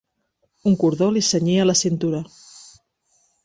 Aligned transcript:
Un 0.71 0.77
cordó 0.83 1.11
li 1.17 1.23
cenyia 1.29 1.69
la 1.69 1.77
cintura. 1.83 2.25